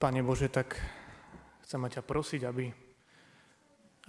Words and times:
Pane 0.00 0.24
Bože, 0.24 0.48
tak 0.48 0.80
chceme 1.60 1.92
ťa 1.92 2.00
prosiť, 2.00 2.48
aby 2.48 2.72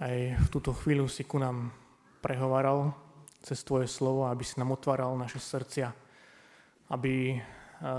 aj 0.00 0.16
v 0.40 0.48
túto 0.48 0.72
chvíľu 0.72 1.04
si 1.04 1.20
ku 1.20 1.36
nám 1.36 1.68
prehovaral 2.24 2.96
cez 3.44 3.60
Tvoje 3.60 3.84
slovo, 3.92 4.24
aby 4.24 4.40
si 4.40 4.56
nám 4.56 4.72
otváral 4.72 5.12
naše 5.20 5.36
srdcia, 5.36 5.92
aby 6.96 7.36
eh, 7.36 7.40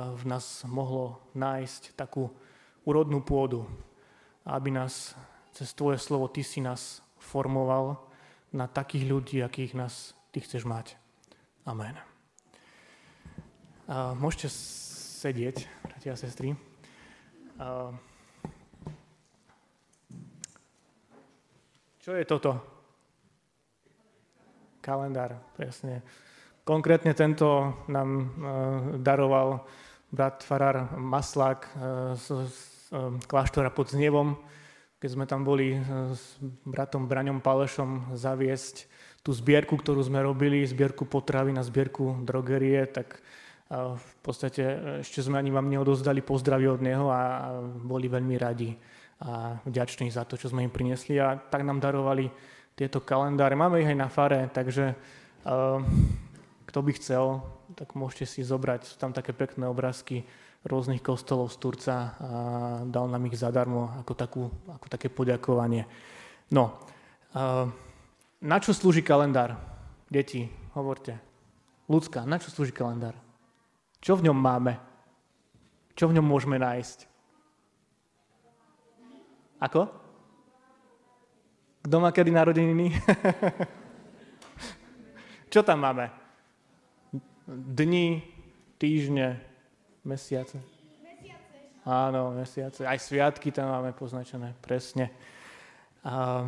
v 0.10 0.24
nás 0.26 0.66
mohlo 0.66 1.22
nájsť 1.38 1.94
takú 1.94 2.34
úrodnú 2.82 3.22
pôdu, 3.22 3.62
aby 4.42 4.74
nás 4.74 5.14
cez 5.54 5.70
Tvoje 5.78 6.02
slovo 6.02 6.34
Ty 6.34 6.42
si 6.42 6.66
nás 6.66 7.06
formoval 7.22 8.02
na 8.58 8.66
takých 8.66 9.06
ľudí, 9.06 9.38
akých 9.46 9.78
nás 9.78 10.18
Ty 10.34 10.42
chceš 10.42 10.66
mať. 10.66 10.98
Amen. 11.70 11.94
A 13.86 14.18
môžete 14.18 14.50
sedieť, 14.50 15.70
bratia 15.86 16.18
a 16.18 16.18
sestry. 16.18 16.73
Čo 22.04 22.12
je 22.18 22.26
toto? 22.26 22.58
Kalendár, 24.84 25.40
presne. 25.56 26.04
Konkrétne 26.68 27.16
tento 27.16 27.80
nám 27.88 28.10
uh, 28.20 28.28
daroval 29.00 29.64
brat 30.12 30.44
Farar 30.44 30.96
Maslák 31.00 31.72
uh, 31.72 32.16
z, 32.20 32.28
uh, 32.92 33.16
kláštora 33.24 33.72
pod 33.72 33.88
Znievom, 33.88 34.36
keď 35.00 35.10
sme 35.12 35.26
tam 35.28 35.44
boli 35.44 35.76
s 36.16 36.40
bratom 36.64 37.12
Braňom 37.12 37.44
Palešom 37.44 38.16
zaviesť 38.16 38.88
tú 39.20 39.36
zbierku, 39.36 39.76
ktorú 39.76 40.00
sme 40.00 40.24
robili, 40.24 40.64
zbierku 40.64 41.04
potravy 41.04 41.52
na 41.52 41.60
zbierku 41.60 42.24
drogerie, 42.24 42.88
tak 42.88 43.20
v 43.74 44.14
podstate 44.22 44.62
ešte 45.02 45.26
sme 45.26 45.42
ani 45.42 45.50
vám 45.50 45.66
neodozdali 45.66 46.22
pozdravy 46.22 46.70
od 46.70 46.82
neho 46.86 47.10
a 47.10 47.50
boli 47.82 48.06
veľmi 48.06 48.36
radi 48.38 48.70
a 49.24 49.58
vďační 49.66 50.12
za 50.12 50.28
to, 50.30 50.38
čo 50.38 50.52
sme 50.52 50.68
im 50.68 50.74
priniesli 50.74 51.18
a 51.18 51.40
tak 51.40 51.66
nám 51.66 51.82
darovali 51.82 52.30
tieto 52.78 53.02
kalendáre. 53.02 53.58
Máme 53.58 53.82
ich 53.82 53.90
aj 53.90 53.98
na 53.98 54.10
fare, 54.10 54.50
takže 54.54 54.94
kto 56.66 56.80
by 56.82 56.92
chcel, 56.98 57.42
tak 57.74 57.98
môžete 57.98 58.26
si 58.30 58.42
zobrať. 58.46 58.94
Sú 58.94 58.96
tam 59.02 59.14
také 59.14 59.34
pekné 59.34 59.66
obrázky 59.66 60.26
rôznych 60.64 61.04
kostolov 61.04 61.52
z 61.52 61.58
Turca 61.60 61.96
a 61.96 62.32
dal 62.88 63.10
nám 63.12 63.26
ich 63.28 63.36
zadarmo 63.36 63.92
ako, 64.00 64.14
takú, 64.16 64.44
ako 64.70 64.88
také 64.88 65.12
poďakovanie. 65.12 65.86
No, 66.54 66.80
na 68.44 68.58
čo 68.62 68.72
slúži 68.76 69.02
kalendár? 69.02 69.56
Deti, 70.08 70.46
hovorte. 70.78 71.18
Ľudská, 71.90 72.24
na 72.24 72.40
čo 72.40 72.54
slúži 72.54 72.72
kalendár? 72.72 73.18
Čo 74.04 74.20
v 74.20 74.28
ňom 74.28 74.36
máme? 74.36 74.76
Čo 75.96 76.12
v 76.12 76.20
ňom 76.20 76.28
môžeme 76.28 76.60
nájsť? 76.60 77.08
Ako? 79.64 79.88
Kto 81.88 81.96
má 82.04 82.12
kedy 82.12 82.36
narodeniny? 82.36 82.92
Čo 85.54 85.64
tam 85.64 85.88
máme? 85.88 86.12
Dni, 87.48 88.20
týždne, 88.76 89.40
mesiace. 90.04 90.60
Mesiace. 91.00 91.56
Áno, 91.88 92.36
mesiace. 92.36 92.84
Aj 92.84 93.00
sviatky 93.00 93.56
tam 93.56 93.72
máme 93.72 93.96
poznačené, 93.96 94.52
presne. 94.60 95.16
A... 96.04 96.44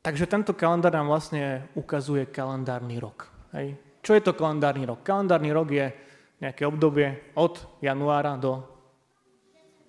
Takže 0.00 0.24
tento 0.24 0.56
kalendár 0.56 0.96
nám 0.96 1.12
vlastne 1.12 1.68
ukazuje 1.76 2.24
kalendárny 2.32 2.96
rok. 2.96 3.28
Hej? 3.52 3.76
Čo 4.00 4.16
je 4.16 4.24
to 4.24 4.32
kalendárny 4.32 4.88
rok? 4.88 5.04
Kalendárny 5.04 5.52
rok 5.52 5.68
je 5.68 5.92
nejaké 6.40 6.64
obdobie 6.64 7.36
od 7.36 7.60
januára 7.84 8.40
do 8.40 8.64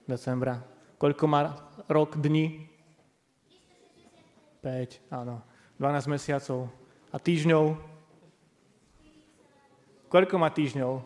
decembra. 0.04 0.60
Koľko 1.00 1.24
má 1.32 1.56
rok 1.88 2.20
dní? 2.20 2.68
5, 4.60 5.10
áno. 5.10 5.42
12 5.80 6.14
mesiacov. 6.14 6.70
A 7.10 7.18
týždňov? 7.18 7.80
Koľko 10.12 10.36
má 10.38 10.52
týždňov? 10.52 11.02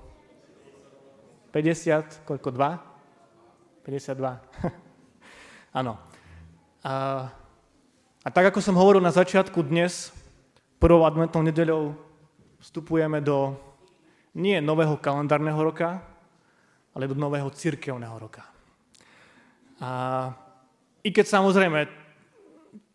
50, 1.54 2.28
koľko? 2.28 2.50
2? 2.52 3.86
52. 3.86 4.18
áno. 5.80 5.94
A, 6.82 6.94
a 8.26 8.28
tak, 8.34 8.50
ako 8.50 8.60
som 8.60 8.76
hovoril 8.76 9.00
na 9.00 9.14
začiatku 9.14 9.62
dnes, 9.64 10.10
prvou 10.82 11.06
adventnou 11.06 11.46
nedeľou 11.46 12.05
vstupujeme 12.66 13.22
do 13.22 13.54
nie 14.42 14.58
nového 14.58 14.98
kalendárneho 14.98 15.62
roka, 15.62 16.02
ale 16.98 17.06
do 17.06 17.14
nového 17.14 17.54
cirkevného 17.54 18.18
roka. 18.18 18.42
A 19.78 19.90
i 21.06 21.14
keď 21.14 21.26
samozrejme 21.30 21.86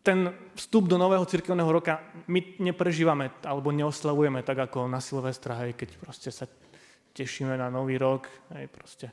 ten 0.03 0.33
vstup 0.59 0.91
do 0.91 0.99
nového 0.99 1.23
cirkevného 1.23 1.71
roka 1.71 2.03
my 2.27 2.59
neprežívame 2.59 3.31
alebo 3.47 3.71
neoslavujeme 3.71 4.43
tak 4.43 4.67
ako 4.67 4.91
na 4.91 4.99
Silvestra, 4.99 5.55
hej, 5.63 5.77
keď 5.79 5.89
proste 6.01 6.29
sa 6.33 6.49
tešíme 7.15 7.55
na 7.55 7.71
nový 7.71 7.95
rok, 7.95 8.27
hej, 8.57 8.67
proste 8.67 9.07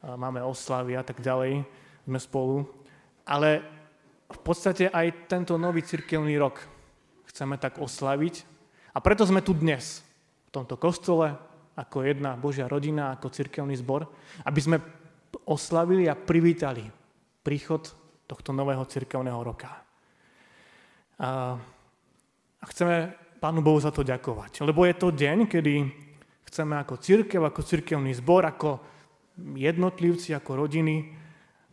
máme 0.00 0.40
oslavy 0.40 0.96
a 0.96 1.04
tak 1.04 1.20
ďalej, 1.20 1.66
sme 2.08 2.18
spolu. 2.22 2.56
Ale 3.28 3.60
v 4.30 4.40
podstate 4.40 4.88
aj 4.88 5.28
tento 5.28 5.60
nový 5.60 5.84
cirkevný 5.84 6.38
rok 6.40 6.64
chceme 7.28 7.60
tak 7.60 7.76
oslaviť 7.76 8.57
a 8.92 8.98
preto 8.98 9.24
sme 9.28 9.44
tu 9.44 9.52
dnes, 9.52 10.00
v 10.48 10.50
tomto 10.50 10.80
kostole, 10.80 11.36
ako 11.78 12.02
jedna 12.02 12.34
Božia 12.34 12.66
rodina, 12.66 13.14
ako 13.14 13.30
cirkevný 13.30 13.76
zbor, 13.78 14.08
aby 14.48 14.60
sme 14.60 14.76
oslavili 15.46 16.10
a 16.10 16.18
privítali 16.18 16.82
príchod 17.44 17.84
tohto 18.26 18.50
nového 18.50 18.82
cirkevného 18.88 19.40
roka. 19.40 19.70
A, 21.20 21.54
chceme 22.72 23.14
Pánu 23.38 23.62
Bohu 23.62 23.78
za 23.78 23.94
to 23.94 24.02
ďakovať, 24.02 24.66
lebo 24.66 24.82
je 24.82 24.94
to 24.98 25.14
deň, 25.14 25.46
kedy 25.46 25.74
chceme 26.50 26.74
ako 26.80 26.98
církev, 26.98 27.38
ako 27.38 27.60
cirkevný 27.62 28.10
zbor, 28.18 28.42
ako 28.42 28.82
jednotlivci, 29.54 30.34
ako 30.34 30.66
rodiny, 30.66 31.14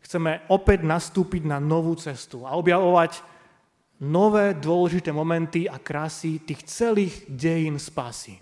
chceme 0.05 0.45
opäť 0.53 0.85
nastúpiť 0.85 1.49
na 1.49 1.57
novú 1.57 1.97
cestu 1.97 2.45
a 2.45 2.53
objavovať 2.53 3.34
nové 4.03 4.57
dôležité 4.57 5.16
momenty 5.16 5.69
a 5.72 5.79
krásy 5.79 6.44
tých 6.44 6.67
celých 6.67 7.16
dejín 7.31 7.79
spásy. 7.79 8.39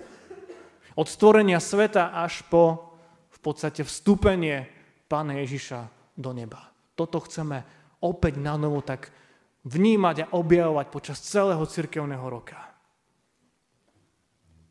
Od 0.93 1.05
stvorenia 1.09 1.57
sveta 1.57 2.13
až 2.13 2.45
po 2.49 2.93
v 3.33 3.37
podstate 3.41 3.83
vstúpenie 3.83 4.69
Pána 5.09 5.37
Ježiša 5.43 5.89
do 6.17 6.31
neba. 6.33 6.73
Toto 6.97 7.21
chceme 7.21 7.61
opäť 8.01 8.39
na 8.39 8.57
novo 8.57 8.81
tak 8.81 9.13
vnímať 9.67 10.15
a 10.25 10.31
objavovať 10.37 10.87
počas 10.89 11.21
celého 11.21 11.61
cirkevného 11.65 12.23
roka. 12.23 12.57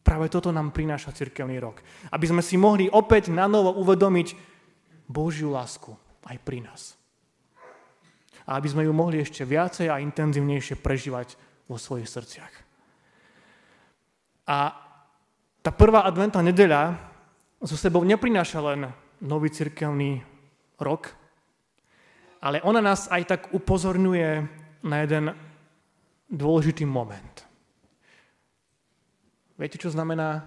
Práve 0.02 0.26
toto 0.26 0.50
nám 0.50 0.74
prináša 0.74 1.14
cirkevný 1.14 1.62
rok. 1.62 1.78
Aby 2.10 2.26
sme 2.26 2.42
si 2.42 2.58
mohli 2.58 2.90
opäť 2.90 3.30
na 3.30 3.46
novo 3.46 3.70
uvedomiť 3.78 4.34
Božiu 5.06 5.54
lásku 5.54 5.94
aj 6.26 6.36
pri 6.42 6.66
nás 6.66 7.01
a 8.46 8.58
aby 8.58 8.68
sme 8.68 8.82
ju 8.86 8.92
mohli 8.94 9.22
ešte 9.22 9.46
viacej 9.46 9.88
a 9.88 10.02
intenzívnejšie 10.02 10.78
prežívať 10.78 11.34
vo 11.70 11.78
svojich 11.78 12.10
srdciach. 12.10 12.54
A 14.50 14.58
tá 15.62 15.70
prvá 15.70 16.02
adventná 16.02 16.42
nedeľa 16.42 16.98
so 17.62 17.78
sebou 17.78 18.02
neprináša 18.02 18.58
len 18.60 18.90
nový 19.22 19.48
cirkevný 19.54 20.20
rok, 20.82 21.14
ale 22.42 22.58
ona 22.66 22.82
nás 22.82 23.06
aj 23.06 23.22
tak 23.24 23.40
upozorňuje 23.54 24.28
na 24.82 24.96
jeden 25.06 25.30
dôležitý 26.26 26.82
moment. 26.82 27.46
Viete, 29.54 29.78
čo 29.78 29.94
znamená 29.94 30.42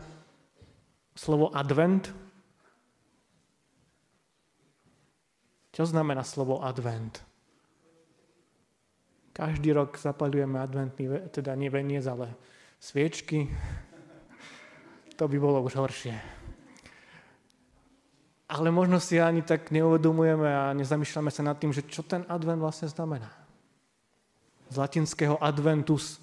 slovo 1.15 1.49
advent? 1.55 2.11
Čo 5.71 5.87
znamená 5.87 6.21
slovo 6.27 6.59
advent? 6.59 7.24
Každý 9.35 9.75
rok 9.75 9.99
zapalujeme 9.99 10.63
adventný, 10.63 11.27
teda 11.27 11.59
nie 11.59 11.67
veniec, 11.67 12.07
ale 12.07 12.31
sviečky. 12.79 13.51
To 15.19 15.27
by 15.27 15.35
bolo 15.35 15.59
už 15.59 15.75
horšie. 15.75 16.15
Ale 18.47 18.71
možno 18.71 19.03
si 19.03 19.19
ani 19.19 19.43
tak 19.43 19.75
neuvedomujeme 19.75 20.47
a 20.47 20.71
nezamýšľame 20.71 21.35
sa 21.35 21.43
nad 21.43 21.59
tým, 21.59 21.75
že 21.75 21.83
čo 21.83 22.07
ten 22.07 22.23
advent 22.31 22.63
vlastne 22.63 22.87
znamená. 22.87 23.27
Z 24.71 24.79
latinského 24.79 25.35
adventus, 25.43 26.15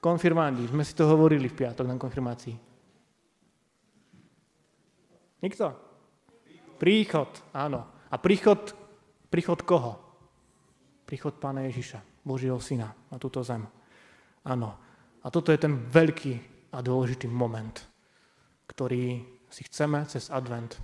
konfirmandi, 0.00 0.72
sme 0.72 0.88
si 0.88 0.96
to 0.96 1.04
hovorili 1.04 1.52
v 1.52 1.58
piatok 1.66 1.84
na 1.84 2.00
konfirmácii. 2.00 2.56
Nikto? 5.44 5.66
Príchod, 6.80 7.28
áno. 7.52 8.08
A 8.08 8.16
príchod, 8.16 8.72
príchod 9.28 9.60
koho? 9.68 10.00
Príchod 11.04 11.36
Pána 11.36 11.68
Ježiša. 11.68 12.17
Božieho 12.28 12.60
Syna 12.60 12.92
na 13.08 13.16
túto 13.16 13.40
zem. 13.40 13.64
Áno. 14.44 14.76
A 15.24 15.32
toto 15.32 15.48
je 15.48 15.58
ten 15.58 15.88
veľký 15.88 16.32
a 16.76 16.84
dôležitý 16.84 17.26
moment, 17.26 17.74
ktorý 18.68 19.24
si 19.48 19.62
chceme 19.64 20.04
cez 20.04 20.28
advent 20.28 20.76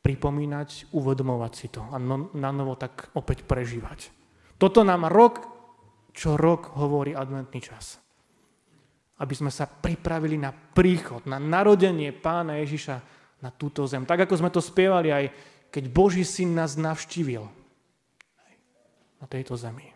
pripomínať, 0.00 0.94
uvedomovať 0.94 1.52
si 1.52 1.66
to 1.72 1.82
a 1.82 1.98
no, 1.98 2.30
na 2.38 2.54
novo 2.54 2.78
tak 2.78 3.10
opäť 3.18 3.42
prežívať. 3.42 4.14
Toto 4.54 4.86
nám 4.86 5.10
rok, 5.10 5.42
čo 6.14 6.38
rok 6.38 6.78
hovorí 6.78 7.12
adventný 7.16 7.58
čas. 7.58 7.98
Aby 9.18 9.34
sme 9.34 9.50
sa 9.50 9.66
pripravili 9.66 10.38
na 10.38 10.54
príchod, 10.54 11.26
na 11.26 11.42
narodenie 11.42 12.14
pána 12.14 12.62
Ježiša 12.62 12.96
na 13.42 13.50
túto 13.50 13.84
zem. 13.84 14.06
Tak 14.06 14.28
ako 14.28 14.34
sme 14.40 14.50
to 14.50 14.62
spievali 14.62 15.10
aj 15.10 15.24
keď 15.74 15.84
Boží 15.90 16.22
syn 16.22 16.54
nás 16.54 16.78
navštívil 16.78 17.50
na 19.18 19.26
tejto 19.26 19.58
zemi. 19.58 19.93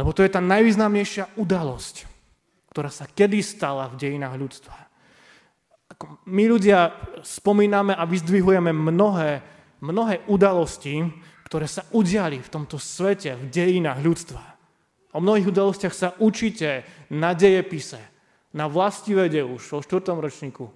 Lebo 0.00 0.16
to 0.16 0.24
je 0.24 0.32
tá 0.32 0.40
najvýznamnejšia 0.40 1.36
udalosť, 1.36 2.08
ktorá 2.72 2.88
sa 2.88 3.04
kedy 3.04 3.44
stala 3.44 3.92
v 3.92 4.00
dejinách 4.00 4.40
ľudstva 4.40 4.90
my 6.26 6.44
ľudia 6.48 6.92
spomíname 7.20 7.92
a 7.92 8.08
vyzdvihujeme 8.08 8.72
mnohé, 8.72 9.42
mnohé 9.84 10.24
udalosti, 10.30 11.04
ktoré 11.44 11.66
sa 11.68 11.84
udiali 11.92 12.40
v 12.40 12.52
tomto 12.52 12.80
svete, 12.80 13.36
v 13.36 13.44
dejinách 13.50 14.00
ľudstva. 14.00 14.42
O 15.10 15.18
mnohých 15.18 15.50
udalostiach 15.50 15.94
sa 15.94 16.14
učíte 16.22 16.86
na 17.10 17.34
dejepise, 17.34 17.98
na 18.54 18.70
vede 18.70 19.42
už 19.42 19.62
vo 19.74 19.80
4. 19.82 20.14
ročníku. 20.14 20.70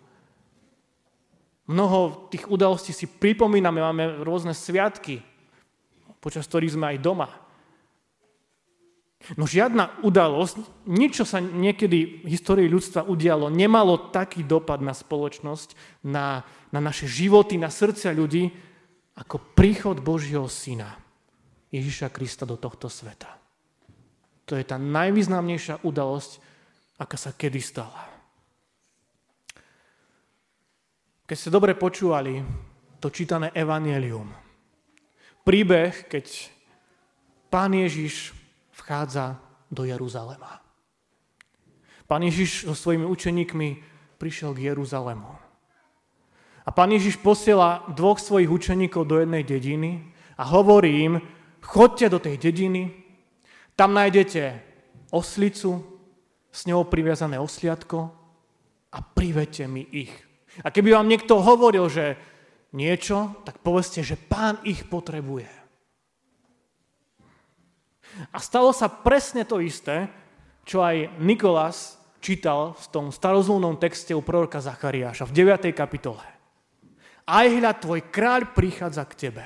Mnoho 1.64 2.28
tých 2.28 2.44
udalostí 2.50 2.92
si 2.92 3.08
pripomíname, 3.08 3.80
máme 3.80 4.04
rôzne 4.20 4.52
sviatky, 4.52 5.24
počas 6.20 6.44
ktorých 6.44 6.76
sme 6.76 6.86
aj 6.92 6.98
doma. 7.00 7.30
No 9.32 9.48
žiadna 9.48 10.04
udalosť, 10.04 10.84
nič, 10.84 11.24
sa 11.24 11.40
niekedy 11.40 12.24
v 12.24 12.28
histórii 12.28 12.68
ľudstva 12.68 13.08
udialo, 13.08 13.48
nemalo 13.48 14.12
taký 14.12 14.44
dopad 14.44 14.84
na 14.84 14.92
spoločnosť, 14.92 16.04
na, 16.04 16.44
na 16.68 16.80
naše 16.84 17.08
životy, 17.08 17.56
na 17.56 17.72
srdcia 17.72 18.12
ľudí, 18.12 18.52
ako 19.16 19.40
príchod 19.56 19.96
Božieho 20.04 20.44
Syna, 20.44 21.00
Ježiša 21.72 22.12
Krista 22.12 22.44
do 22.44 22.60
tohto 22.60 22.92
sveta. 22.92 23.32
To 24.44 24.60
je 24.60 24.64
tá 24.68 24.76
najvýznamnejšia 24.76 25.80
udalosť, 25.88 26.44
aká 27.00 27.16
sa 27.16 27.32
kedy 27.32 27.60
stala. 27.64 28.04
Keď 31.24 31.36
ste 31.40 31.48
dobre 31.48 31.72
počúvali 31.72 32.44
to 33.00 33.08
čítané 33.08 33.48
evanielium, 33.56 34.28
príbeh, 35.48 36.12
keď 36.12 36.52
pán 37.48 37.72
Ježiš 37.72 38.43
vchádza 38.84 39.40
do 39.72 39.88
Jeruzalema. 39.88 40.60
Pán 42.04 42.20
Ježiš 42.20 42.68
so 42.68 42.76
svojimi 42.76 43.08
učeníkmi 43.08 43.68
prišiel 44.20 44.52
k 44.52 44.68
Jeruzalému. 44.68 45.32
A 46.64 46.70
pán 46.72 46.92
Ježiš 46.92 47.16
posiela 47.16 47.88
dvoch 47.96 48.20
svojich 48.20 48.52
učeníkov 48.52 49.08
do 49.08 49.24
jednej 49.24 49.40
dediny 49.40 50.12
a 50.36 50.44
hovorí 50.44 51.00
im, 51.00 51.24
chodte 51.64 52.12
do 52.12 52.20
tej 52.20 52.36
dediny, 52.36 52.92
tam 53.72 53.96
nájdete 53.96 54.60
oslicu, 55.16 55.80
s 56.54 56.70
ňou 56.70 56.86
priviazané 56.86 57.40
osliadko 57.40 58.14
a 58.94 58.98
privete 59.02 59.66
mi 59.66 59.82
ich. 59.90 60.14
A 60.62 60.70
keby 60.70 60.94
vám 60.94 61.10
niekto 61.10 61.42
hovoril, 61.42 61.90
že 61.90 62.14
niečo, 62.76 63.42
tak 63.42 63.58
povedzte, 63.58 64.06
že 64.06 64.14
pán 64.14 64.62
ich 64.62 64.86
potrebuje. 64.86 65.63
A 68.30 68.38
stalo 68.38 68.70
sa 68.70 68.86
presne 68.86 69.42
to 69.42 69.58
isté, 69.58 70.06
čo 70.62 70.80
aj 70.80 71.18
Nikolás 71.20 71.98
čítal 72.24 72.72
v 72.72 72.86
tom 72.88 73.06
starozumnom 73.12 73.76
texte 73.76 74.16
u 74.16 74.24
proroka 74.24 74.62
Zachariáša 74.62 75.28
v 75.28 75.44
9. 75.44 75.76
kapitole. 75.76 76.24
Aj 77.24 77.46
hľa 77.48 77.72
tvoj 77.76 78.00
kráľ 78.08 78.56
prichádza 78.56 79.04
k 79.08 79.28
tebe, 79.28 79.44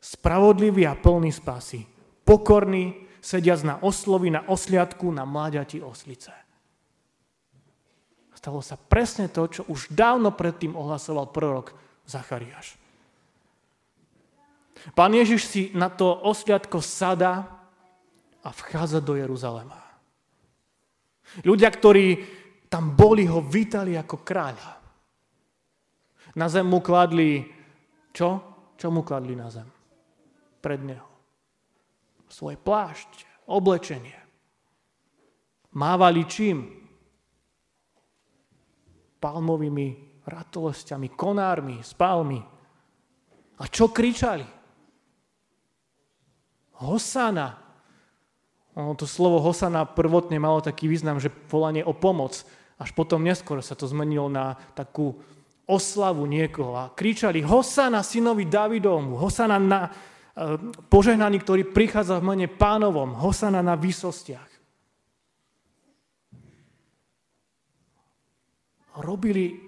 spravodlivý 0.00 0.88
a 0.88 0.96
plný 0.96 1.32
spásy, 1.32 1.84
pokorný, 2.24 3.08
sediac 3.20 3.60
na 3.64 3.74
oslovi, 3.84 4.32
na 4.32 4.46
osliadku, 4.48 5.10
na 5.12 5.28
mláďati 5.28 5.84
oslice. 5.84 6.32
Stalo 8.32 8.62
sa 8.62 8.78
presne 8.78 9.26
to, 9.26 9.50
čo 9.50 9.62
už 9.66 9.90
dávno 9.90 10.30
predtým 10.30 10.78
ohlasoval 10.78 11.34
prorok 11.34 11.74
Zachariáš. 12.06 12.78
Pán 14.94 15.10
Ježiš 15.10 15.42
si 15.44 15.62
na 15.74 15.90
to 15.90 16.06
osliadko 16.06 16.78
sada 16.78 17.57
a 18.48 18.50
vchádza 18.50 19.04
do 19.04 19.12
Jeruzalema. 19.12 19.76
Ľudia, 21.44 21.68
ktorí 21.68 22.06
tam 22.72 22.96
boli, 22.96 23.28
ho 23.28 23.44
vítali 23.44 23.92
ako 23.92 24.24
kráľa. 24.24 24.72
Na 26.32 26.48
zem 26.48 26.64
mu 26.64 26.80
kladli 26.80 27.44
čo? 28.16 28.40
Čo 28.80 28.88
mu 28.88 29.04
kladli 29.04 29.36
na 29.36 29.52
zem? 29.52 29.68
Pred 30.64 30.80
neho. 30.80 31.08
Svoj 32.32 32.56
plášť, 32.56 33.44
oblečenie. 33.52 34.16
Mávali 35.76 36.24
čím? 36.24 36.64
Palmovými 39.20 39.88
ratolestiami, 40.24 41.12
konármi, 41.12 41.84
spálmi. 41.84 42.40
A 43.58 43.64
čo 43.68 43.92
kričali? 43.92 44.46
Hosana, 46.78 47.67
to 48.94 49.10
slovo 49.10 49.42
Hosana 49.42 49.82
prvotne 49.82 50.38
malo 50.38 50.62
taký 50.62 50.86
význam, 50.86 51.18
že 51.18 51.34
volanie 51.50 51.82
o 51.82 51.90
pomoc. 51.90 52.46
Až 52.78 52.94
potom 52.94 53.26
neskôr 53.26 53.58
sa 53.58 53.74
to 53.74 53.90
zmenilo 53.90 54.30
na 54.30 54.54
takú 54.78 55.18
oslavu 55.66 56.22
niekoho. 56.30 56.78
A 56.78 56.94
kričali 56.94 57.42
Hosana 57.42 58.06
synovi 58.06 58.46
Davidovmu, 58.46 59.18
Hosana 59.18 59.58
na 59.58 59.80
e, 59.84 59.90
požehnaný, 60.86 61.42
ktorý 61.42 61.66
prichádza 61.74 62.22
v 62.22 62.28
mene 62.30 62.46
pánovom, 62.46 63.18
Hosana 63.18 63.66
na 63.66 63.74
výsostiach. 63.74 64.46
Robili, 69.02 69.58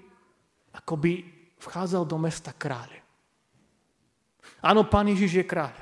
ako 0.74 0.94
by 0.94 1.12
vchádzal 1.58 2.02
do 2.06 2.18
mesta 2.18 2.54
kráľ. 2.54 2.94
Áno, 4.62 4.86
pán 4.86 5.10
Ježiš 5.10 5.42
je 5.42 5.46
kráľ. 5.46 5.74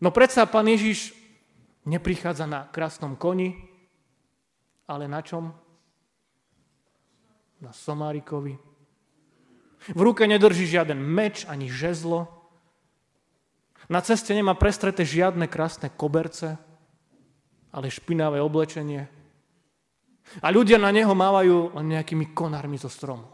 No 0.00 0.08
predsa 0.08 0.48
pán 0.48 0.68
Ježiš 0.68 1.23
Neprichádza 1.84 2.48
na 2.48 2.64
krásnom 2.72 3.16
koni, 3.16 3.52
ale 4.88 5.04
na 5.04 5.20
čom? 5.20 5.52
Na 7.60 7.72
somárikovi. 7.72 8.56
V 9.92 10.00
ruke 10.00 10.24
nedrží 10.24 10.64
žiaden 10.64 10.96
meč 10.96 11.44
ani 11.44 11.68
žezlo. 11.68 12.24
Na 13.92 14.00
ceste 14.00 14.32
nemá 14.32 14.56
prestreté 14.56 15.04
žiadne 15.04 15.44
krásne 15.44 15.92
koberce, 15.92 16.56
ale 17.68 17.92
špinavé 17.92 18.40
oblečenie. 18.40 19.04
A 20.40 20.48
ľudia 20.48 20.80
na 20.80 20.88
neho 20.88 21.12
mávajú 21.12 21.76
len 21.76 21.92
nejakými 21.92 22.32
konármi 22.32 22.80
zo 22.80 22.88
stromu. 22.88 23.28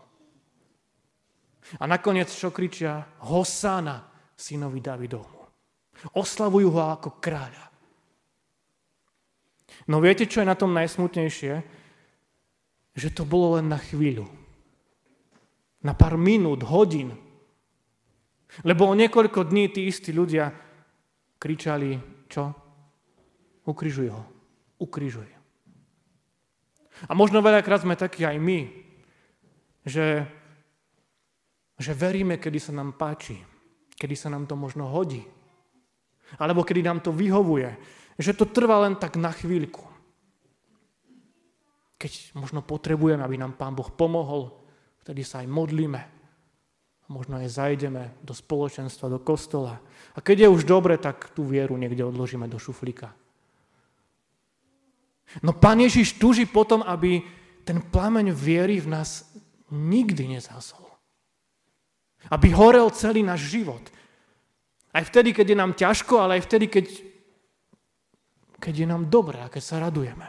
A 1.79 1.87
nakoniec 1.87 2.27
čo 2.35 2.51
kričia? 2.51 3.07
Hosana, 3.23 4.11
synovi 4.35 4.83
Davidovmu. 4.83 5.39
Oslavujú 6.19 6.67
ho 6.75 6.83
ako 6.91 7.23
kráľa. 7.23 7.70
No 9.91 9.99
viete, 9.99 10.23
čo 10.31 10.39
je 10.39 10.47
na 10.47 10.55
tom 10.55 10.71
najsmutnejšie? 10.71 11.67
Že 12.95 13.09
to 13.11 13.27
bolo 13.27 13.59
len 13.59 13.67
na 13.67 13.83
chvíľu. 13.83 14.31
Na 15.83 15.99
pár 15.99 16.15
minút, 16.15 16.63
hodín. 16.63 17.19
Lebo 18.63 18.87
o 18.87 18.95
niekoľko 18.95 19.51
dní 19.51 19.67
tí 19.75 19.91
istí 19.91 20.15
ľudia 20.15 20.55
kričali, 21.43 21.99
čo? 22.31 22.55
Ukrižuj 23.67 24.09
ho. 24.15 24.23
Ukrižuj. 24.79 25.27
A 27.11 27.13
možno 27.17 27.43
veľakrát 27.43 27.83
sme 27.83 27.99
takí 27.99 28.23
aj 28.23 28.39
my, 28.39 28.71
že, 29.83 30.23
že 31.81 31.93
veríme, 31.99 32.39
kedy 32.39 32.59
sa 32.63 32.73
nám 32.77 32.95
páči, 32.95 33.41
kedy 33.97 34.15
sa 34.15 34.29
nám 34.31 34.47
to 34.47 34.55
možno 34.55 34.87
hodí, 34.87 35.25
alebo 36.37 36.63
kedy 36.63 36.85
nám 36.85 37.01
to 37.01 37.11
vyhovuje, 37.11 37.73
že 38.21 38.37
to 38.37 38.45
trvá 38.45 38.85
len 38.85 38.95
tak 39.01 39.17
na 39.17 39.33
chvíľku. 39.33 39.89
Keď 42.01 42.37
možno 42.37 42.61
potrebujeme, 42.61 43.25
aby 43.25 43.37
nám 43.41 43.57
Pán 43.57 43.77
Boh 43.77 43.89
pomohol, 43.89 44.53
vtedy 45.05 45.25
sa 45.25 45.41
aj 45.41 45.49
modlíme. 45.49 46.01
Možno 47.11 47.43
aj 47.43 47.51
zajdeme 47.51 48.15
do 48.23 48.37
spoločenstva, 48.37 49.11
do 49.11 49.19
kostola. 49.19 49.83
A 50.15 50.23
keď 50.23 50.47
je 50.47 50.55
už 50.55 50.63
dobre, 50.63 50.95
tak 51.01 51.35
tú 51.35 51.43
vieru 51.43 51.75
niekde 51.75 52.07
odložíme 52.07 52.47
do 52.47 52.61
šuflíka. 52.61 53.11
No 55.43 55.57
Pán 55.57 55.83
Ježiš 55.83 56.21
túži 56.21 56.47
potom, 56.47 56.87
aby 56.87 57.23
ten 57.67 57.83
plameň 57.83 58.31
viery 58.35 58.79
v 58.79 58.95
nás 58.95 59.27
nikdy 59.71 60.39
nezhasol. 60.39 60.87
Aby 62.29 62.53
horel 62.53 62.91
celý 62.93 63.25
náš 63.25 63.49
život. 63.49 63.83
Aj 64.91 65.07
vtedy, 65.07 65.31
keď 65.31 65.47
je 65.55 65.57
nám 65.57 65.73
ťažko, 65.79 66.15
ale 66.19 66.39
aj 66.39 66.47
vtedy, 66.51 66.67
keď 66.67 66.87
keď 68.61 68.75
je 68.85 68.87
nám 68.87 69.09
dobré 69.09 69.41
a 69.41 69.49
keď 69.49 69.63
sa 69.65 69.77
radujeme. 69.81 70.29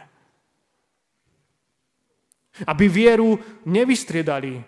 Aby 2.64 2.84
vieru 2.88 3.36
nevystriedali 3.68 4.60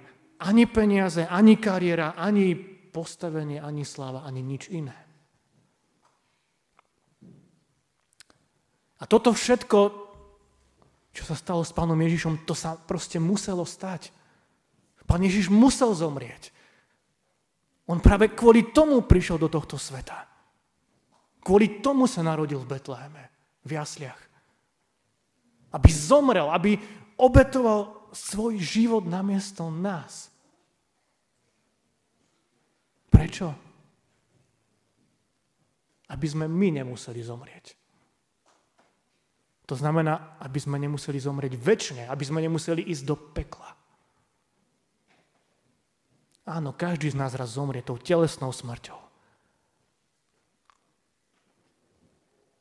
ani 0.44 0.64
peniaze, 0.68 1.24
ani 1.24 1.56
kariéra, 1.56 2.16
ani 2.16 2.52
postavenie, 2.92 3.58
ani 3.58 3.82
sláva, 3.82 4.22
ani 4.28 4.44
nič 4.44 4.68
iné. 4.68 4.96
A 9.00 9.04
toto 9.04 9.34
všetko, 9.34 9.78
čo 11.12 11.22
sa 11.28 11.36
stalo 11.36 11.60
s 11.60 11.76
pánom 11.76 11.98
Ježišom, 11.98 12.48
to 12.48 12.56
sa 12.56 12.78
proste 12.78 13.20
muselo 13.20 13.68
stať. 13.68 14.14
Pán 15.04 15.20
Ježiš 15.20 15.52
musel 15.52 15.92
zomrieť. 15.92 16.54
On 17.84 18.00
práve 18.00 18.32
kvôli 18.32 18.72
tomu 18.72 19.04
prišiel 19.04 19.36
do 19.36 19.52
tohto 19.52 19.76
sveta. 19.76 20.24
Kvôli 21.44 21.84
tomu 21.84 22.08
sa 22.08 22.24
narodil 22.24 22.56
v 22.64 22.70
Betleheme, 22.72 23.33
v 23.64 23.70
jasliach. 23.74 24.20
Aby 25.74 25.90
zomrel, 25.90 26.52
aby 26.52 26.78
obetoval 27.18 28.08
svoj 28.14 28.60
život 28.62 29.02
namiesto 29.08 29.66
nás. 29.72 30.30
Prečo? 33.10 33.50
Aby 36.06 36.26
sme 36.30 36.46
my 36.46 36.84
nemuseli 36.84 37.18
zomrieť. 37.24 37.74
To 39.64 39.74
znamená, 39.74 40.36
aby 40.44 40.60
sme 40.60 40.76
nemuseli 40.76 41.16
zomrieť 41.16 41.56
väčšine, 41.56 42.02
aby 42.06 42.24
sme 42.24 42.44
nemuseli 42.44 42.84
ísť 42.84 43.04
do 43.08 43.16
pekla. 43.16 43.72
Áno, 46.44 46.76
každý 46.76 47.08
z 47.08 47.16
nás 47.16 47.32
raz 47.32 47.56
zomrie 47.56 47.80
tou 47.80 47.96
telesnou 47.96 48.52
smrťou. 48.52 49.00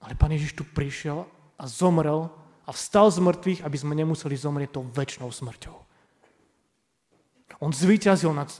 Ale 0.04 0.20
Pán 0.20 0.36
Ježiš 0.36 0.60
tu 0.60 0.68
prišiel 0.68 1.24
a 1.56 1.64
zomrel 1.64 2.28
a 2.68 2.72
vstal 2.76 3.08
z 3.08 3.24
mŕtvych, 3.24 3.64
aby 3.64 3.78
sme 3.80 3.96
nemuseli 3.96 4.36
zomrieť 4.36 4.76
tou 4.76 4.84
väčšnou 4.84 5.32
smrťou. 5.32 5.76
On 7.64 7.72
zvíťazil 7.72 8.36
nad 8.36 8.52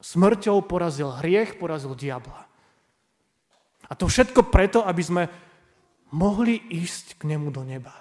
smrťou, 0.00 0.64
porazil 0.64 1.12
hriech, 1.20 1.60
porazil 1.60 1.92
diabla. 1.92 2.48
A 3.86 3.92
to 3.92 4.08
všetko 4.08 4.48
preto, 4.48 4.80
aby 4.82 5.02
sme 5.04 5.22
mohli 6.10 6.58
ísť 6.72 7.20
k 7.20 7.36
nemu 7.36 7.52
do 7.52 7.60
neba. 7.62 7.92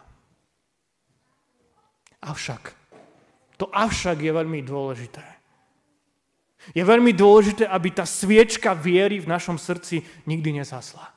Avšak, 2.23 2.73
to 3.59 3.69
avšak 3.69 4.17
je 4.23 4.31
veľmi 4.33 4.65
dôležité. 4.65 5.23
Je 6.73 6.81
veľmi 6.81 7.13
dôležité, 7.13 7.69
aby 7.69 7.93
tá 7.93 8.09
sviečka 8.09 8.73
viery 8.73 9.21
v 9.21 9.29
našom 9.29 9.61
srdci 9.61 10.01
nikdy 10.25 10.57
nezasla. 10.63 11.14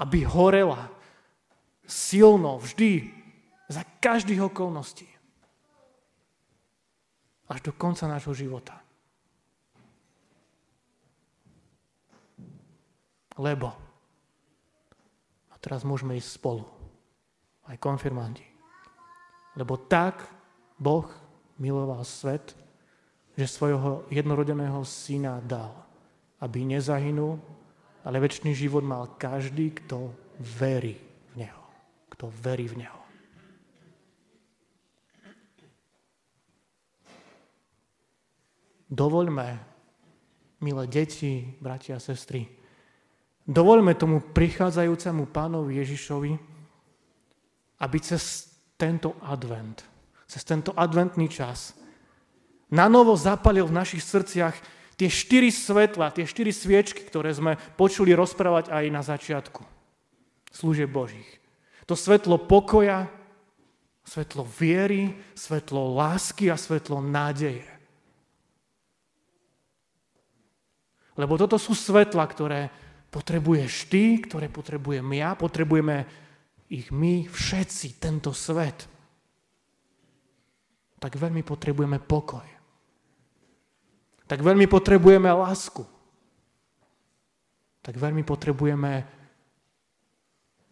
Aby 0.00 0.24
horela 0.24 0.88
silno, 1.84 2.56
vždy, 2.56 3.12
za 3.68 3.84
každých 4.00 4.48
okolností. 4.48 5.04
Až 7.50 7.60
do 7.60 7.72
konca 7.76 8.08
nášho 8.08 8.32
života. 8.32 8.78
Lebo, 13.36 13.72
a 15.50 15.54
teraz 15.60 15.84
môžeme 15.84 16.16
ísť 16.16 16.40
spolu, 16.40 16.64
aj 17.70 17.76
konfirmandi, 17.78 18.44
lebo 19.54 19.78
tak 19.78 20.26
Boh 20.76 21.06
miloval 21.56 22.02
svet, 22.04 22.52
že 23.38 23.46
svojho 23.46 24.04
jednorodeného 24.12 24.82
syna 24.84 25.40
dal, 25.40 25.72
aby 26.42 26.66
nezahynul, 26.66 27.40
ale 28.04 28.16
väčší 28.20 28.56
život 28.56 28.84
mal 28.84 29.16
každý, 29.20 29.76
kto 29.76 30.12
verí 30.40 30.96
v 31.36 31.44
Neho. 31.44 31.64
Kto 32.12 32.32
verí 32.32 32.66
v 32.68 32.84
Neho. 32.84 33.00
Dovoľme, 38.90 39.48
milé 40.66 40.84
deti, 40.90 41.46
bratia 41.62 41.96
a 41.96 42.02
sestry, 42.02 42.42
dovoľme 43.46 43.94
tomu 43.94 44.18
prichádzajúcemu 44.34 45.30
pánovi 45.30 45.78
Ježišovi, 45.78 46.32
aby 47.80 47.96
cez 48.02 48.50
tento 48.74 49.14
advent, 49.22 49.86
cez 50.26 50.42
tento 50.42 50.74
adventný 50.74 51.30
čas 51.30 51.78
na 52.70 52.86
novo 52.86 53.18
zapalil 53.18 53.66
v 53.66 53.76
našich 53.82 54.02
srdciach 54.02 54.54
tie 55.00 55.08
štyri 55.08 55.48
svetla, 55.48 56.12
tie 56.12 56.28
štyri 56.28 56.52
sviečky, 56.52 57.08
ktoré 57.08 57.32
sme 57.32 57.56
počuli 57.80 58.12
rozprávať 58.12 58.68
aj 58.68 58.84
na 58.92 59.00
začiatku 59.00 59.64
služieb 60.52 60.92
Božích. 60.92 61.40
To 61.88 61.96
svetlo 61.96 62.36
pokoja, 62.36 63.08
svetlo 64.04 64.44
viery, 64.44 65.16
svetlo 65.32 65.96
lásky 65.96 66.52
a 66.52 66.60
svetlo 66.60 67.00
nádeje. 67.00 67.64
Lebo 71.16 71.40
toto 71.40 71.56
sú 71.56 71.72
svetla, 71.72 72.24
ktoré 72.28 72.60
potrebuješ 73.08 73.88
ty, 73.88 74.20
ktoré 74.20 74.52
potrebujem 74.52 75.08
ja, 75.16 75.32
potrebujeme 75.32 76.04
ich 76.68 76.92
my 76.92 77.24
všetci, 77.24 77.96
tento 77.96 78.36
svet. 78.36 78.84
Tak 81.00 81.16
veľmi 81.16 81.40
potrebujeme 81.40 81.96
pokoj 82.04 82.59
tak 84.30 84.46
veľmi 84.46 84.70
potrebujeme 84.70 85.26
lásku. 85.26 85.82
Tak 87.82 87.98
veľmi 87.98 88.22
potrebujeme 88.22 89.02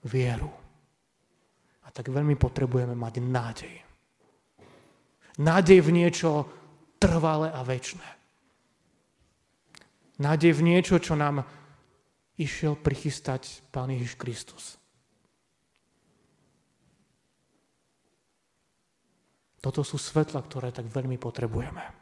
vieru. 0.06 0.46
A 1.82 1.90
tak 1.90 2.06
veľmi 2.06 2.38
potrebujeme 2.38 2.94
mať 2.94 3.14
nádej. 3.18 3.74
Nádej 5.42 5.80
v 5.82 5.90
niečo 5.90 6.30
trvalé 7.02 7.50
a 7.50 7.66
väčšie. 7.66 8.06
Nádej 10.22 10.54
v 10.54 10.62
niečo, 10.62 11.02
čo 11.02 11.18
nám 11.18 11.42
išiel 12.38 12.78
prichystať 12.78 13.66
Pán 13.74 13.90
Ježiš 13.90 14.14
Kristus. 14.14 14.64
Toto 19.58 19.82
sú 19.82 19.98
svetla, 19.98 20.46
ktoré 20.46 20.70
tak 20.70 20.86
veľmi 20.86 21.18
potrebujeme. 21.18 21.97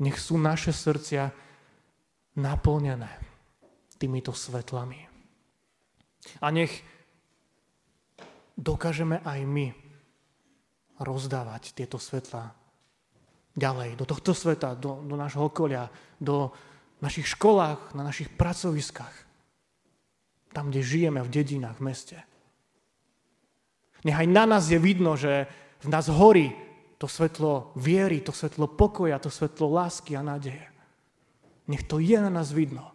Nech 0.00 0.16
sú 0.16 0.40
naše 0.40 0.72
srdcia 0.72 1.28
naplnené 2.40 3.12
týmito 4.00 4.32
svetlami. 4.32 4.96
A 6.40 6.48
nech 6.48 6.72
dokážeme 8.56 9.20
aj 9.24 9.40
my 9.44 9.72
rozdávať 11.00 11.72
tieto 11.76 11.96
svetla 11.96 12.52
ďalej, 13.56 13.96
do 13.96 14.04
tohto 14.08 14.32
sveta, 14.36 14.76
do, 14.76 15.00
do 15.04 15.16
nášho 15.16 15.48
okolia, 15.48 15.88
do 16.20 16.52
našich 17.00 17.32
školách, 17.36 17.96
na 17.96 18.04
našich 18.04 18.28
pracoviskách, 18.32 19.16
tam, 20.52 20.68
kde 20.68 20.80
žijeme, 20.84 21.20
v 21.24 21.32
dedinách, 21.32 21.80
v 21.80 21.84
meste. 21.84 22.18
Nech 24.04 24.16
aj 24.16 24.28
na 24.28 24.44
nás 24.48 24.68
je 24.68 24.80
vidno, 24.80 25.16
že 25.16 25.48
v 25.80 25.88
nás 25.88 26.08
horí 26.08 26.52
to 27.00 27.08
svetlo 27.08 27.72
viery, 27.80 28.20
to 28.20 28.28
svetlo 28.28 28.68
pokoja, 28.68 29.16
to 29.16 29.32
svetlo 29.32 29.72
lásky 29.72 30.12
a 30.12 30.20
nádeje. 30.20 30.68
Nech 31.64 31.88
to 31.88 31.96
je 31.96 32.20
na 32.20 32.28
nás 32.28 32.52
vidno. 32.52 32.92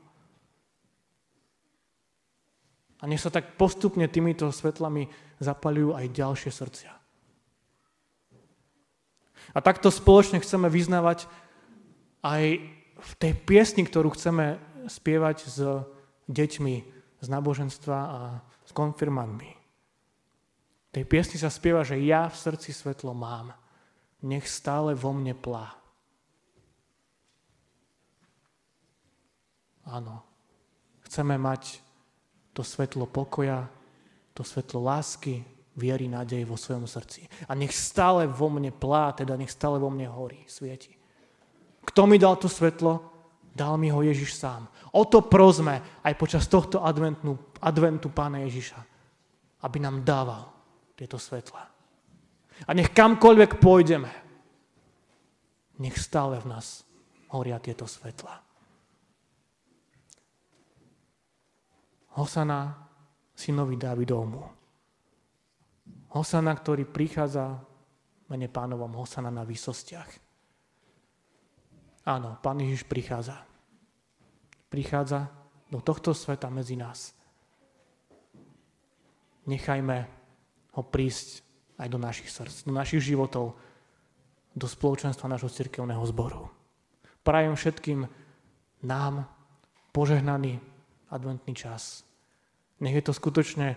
A 3.01 3.09
nech 3.09 3.17
sa 3.17 3.33
tak 3.33 3.57
postupne 3.57 4.05
týmito 4.05 4.45
svetlami 4.53 5.09
zapalujú 5.41 5.97
aj 5.97 6.13
ďalšie 6.13 6.51
srdcia. 6.53 6.93
A 9.53 9.59
takto 9.61 9.89
spoločne 9.89 10.37
chceme 10.37 10.69
vyznávať 10.69 11.25
aj 12.21 12.61
v 12.95 13.11
tej 13.17 13.33
piesni, 13.41 13.89
ktorú 13.89 14.13
chceme 14.13 14.61
spievať 14.85 15.37
s 15.49 15.57
deťmi 16.29 16.75
z 17.25 17.27
náboženstva 17.29 17.97
a 17.97 18.19
s 18.65 18.71
konfirmantmi. 18.73 19.49
V 19.49 20.89
tej 20.93 21.05
piesni 21.09 21.41
sa 21.41 21.49
spieva, 21.49 21.81
že 21.81 21.97
ja 22.05 22.29
v 22.29 22.37
srdci 22.37 22.69
svetlo 22.69 23.17
mám 23.17 23.64
nech 24.23 24.45
stále 24.47 24.95
vo 24.95 25.11
mne 25.11 25.33
plá. 25.35 25.75
Áno, 29.85 30.25
chceme 31.05 31.37
mať 31.37 31.79
to 32.55 32.65
svetlo 32.65 33.05
pokoja, 33.05 33.69
to 34.33 34.41
svetlo 34.41 34.81
lásky, 34.81 35.45
viery, 35.75 36.07
nádej 36.07 36.47
vo 36.47 36.55
svojom 36.55 36.87
srdci. 36.87 37.27
A 37.45 37.53
nech 37.53 37.75
stále 37.75 38.25
vo 38.25 38.47
mne 38.47 38.71
plá, 38.71 39.11
teda 39.11 39.35
nech 39.35 39.51
stále 39.51 39.77
vo 39.77 39.91
mne 39.91 40.07
horí, 40.07 40.41
svieti. 40.47 40.95
Kto 41.85 42.07
mi 42.09 42.17
dal 42.17 42.39
to 42.39 42.49
svetlo? 42.49 43.13
Dal 43.55 43.77
mi 43.79 43.91
ho 43.91 44.01
Ježiš 44.01 44.35
sám. 44.35 44.67
O 44.95 45.03
to 45.07 45.23
prosme 45.27 46.01
aj 46.03 46.13
počas 46.15 46.47
tohto 46.47 46.83
adventu, 46.83 47.55
adventu 47.61 48.11
Pána 48.11 48.43
Ježiša, 48.47 48.79
aby 49.63 49.77
nám 49.79 50.03
dával 50.03 50.49
tieto 50.95 51.19
svetla. 51.19 51.74
A 52.63 52.71
nech 52.71 52.95
kamkoľvek 52.95 53.59
pôjdeme, 53.59 54.11
nech 55.83 55.99
stále 55.99 56.39
v 56.39 56.47
nás 56.55 56.87
horia 57.35 57.59
tieto 57.59 57.83
svetla. 57.83 58.39
Hosana 62.15 62.71
synovi 63.35 63.75
Dávidovmu. 63.75 64.43
Hosana, 66.15 66.55
ktorý 66.55 66.87
prichádza 66.87 67.59
mene 68.31 68.47
pánovom 68.47 68.95
Hosana 68.95 69.27
na 69.27 69.43
výsostiach. 69.43 70.23
Áno, 72.07 72.39
Pán 72.39 72.63
Ježiš 72.63 72.87
prichádza. 72.87 73.43
Prichádza 74.71 75.27
do 75.67 75.83
tohto 75.83 76.15
sveta 76.15 76.47
medzi 76.47 76.79
nás. 76.79 77.11
Nechajme 79.43 79.97
ho 80.71 80.81
prísť 80.87 81.43
aj 81.75 81.87
do 81.91 81.99
našich 81.99 82.31
srdc, 82.31 82.67
do 82.67 82.73
našich 82.73 83.03
životov, 83.03 83.55
do 84.55 84.67
spoločenstva 84.67 85.27
nášho 85.27 85.51
cirkevného 85.51 86.03
zboru. 86.07 86.47
Prajem 87.25 87.57
všetkým 87.57 88.07
nám 88.87 89.27
požehnaný 89.91 90.61
adventný 91.11 91.51
čas. 91.55 92.07
Nech 92.79 92.95
je 92.95 93.03
to 93.03 93.13
skutočne 93.15 93.75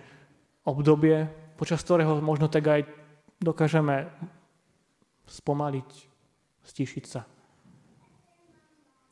obdobie, 0.63 1.27
počas 1.59 1.83
ktorého 1.83 2.19
možno 2.23 2.47
tak 2.47 2.67
aj 2.67 2.81
dokážeme 3.39 4.07
spomaliť, 5.27 5.89
stíšiť 6.63 7.05
sa. 7.07 7.23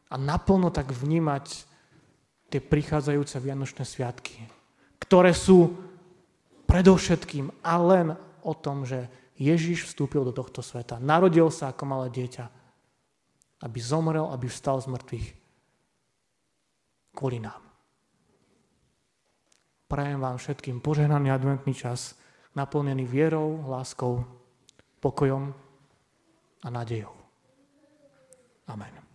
A 0.08 0.16
naplno 0.16 0.72
tak 0.72 0.92
vnímať 0.92 1.46
tie 2.48 2.64
prichádzajúce 2.64 3.44
Vianočné 3.44 3.84
sviatky, 3.84 4.40
ktoré 5.04 5.36
sú 5.36 5.76
predovšetkým 6.68 7.52
a 7.64 7.74
len 7.80 8.08
o 8.44 8.54
tom, 8.58 8.84
že 8.84 9.08
Ježiš 9.38 9.94
vstúpil 9.94 10.26
do 10.26 10.34
tohto 10.34 10.66
sveta. 10.66 10.98
Narodil 10.98 11.48
sa 11.54 11.70
ako 11.70 11.84
malé 11.86 12.08
dieťa, 12.10 12.46
aby 13.64 13.80
zomrel, 13.82 14.30
aby 14.34 14.50
vstal 14.50 14.82
z 14.82 14.90
mŕtvych 14.94 15.28
kvôli 17.18 17.42
nám. 17.42 17.62
Prajem 19.88 20.20
vám 20.20 20.38
všetkým 20.38 20.84
požehnaný 20.84 21.32
adventný 21.32 21.74
čas, 21.74 22.20
naplnený 22.54 23.08
vierou, 23.08 23.64
láskou, 23.66 24.26
pokojom 25.00 25.56
a 26.62 26.68
nádejou. 26.68 27.16
Amen. 28.68 29.07